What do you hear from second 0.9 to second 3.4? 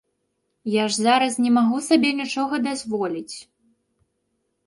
ж зараз не магу сабе нічога дазволіць.